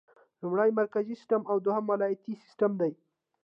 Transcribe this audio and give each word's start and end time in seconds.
لومړی 0.41 0.69
مرکزي 0.79 1.15
سیسټم 1.19 1.41
او 1.51 1.57
دوهم 1.65 1.85
ولایتي 1.93 2.33
سیسټم 2.43 2.71
دی. 2.81 2.93